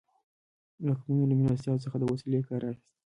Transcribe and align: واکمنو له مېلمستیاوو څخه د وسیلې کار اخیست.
واکمنو 0.85 1.25
له 1.29 1.33
مېلمستیاوو 1.37 1.83
څخه 1.85 1.95
د 1.99 2.03
وسیلې 2.11 2.41
کار 2.49 2.61
اخیست. 2.69 2.93